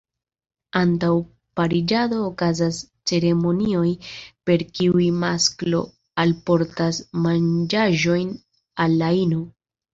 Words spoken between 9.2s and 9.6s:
ino.